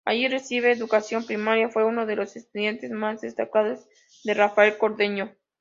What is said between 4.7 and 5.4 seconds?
Cordero.